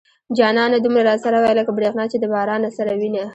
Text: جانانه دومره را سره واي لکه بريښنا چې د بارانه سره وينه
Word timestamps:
جانانه 0.37 0.77
دومره 0.83 1.03
را 1.07 1.15
سره 1.23 1.37
واي 1.41 1.53
لکه 1.59 1.71
بريښنا 1.77 2.05
چې 2.11 2.17
د 2.19 2.25
بارانه 2.33 2.69
سره 2.77 2.91
وينه 3.01 3.23